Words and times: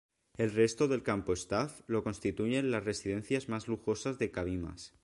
El 0.35 0.51
resto 0.51 0.87
del 0.87 1.03
campo 1.03 1.31
Staff 1.33 1.81
lo 1.85 2.03
constituyen 2.03 2.71
las 2.71 2.85
residencias 2.85 3.49
más 3.49 3.67
lujosas 3.67 4.17
de 4.17 4.31
Cabimas. 4.31 4.95